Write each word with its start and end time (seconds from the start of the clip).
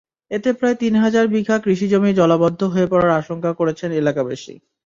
এতে 0.31 0.49
প্রায় 0.53 0.77
তিন 0.81 0.93
হাজার 1.03 1.25
বিঘা 1.33 1.55
কৃষিজমি 1.65 2.11
জলাবদ্ধ 2.13 2.61
হয়ে 2.73 2.87
পড়ার 2.87 3.11
আশঙ্কা 3.21 3.51
করছেন 3.53 3.89
এলাকাবাসী। 3.93 4.53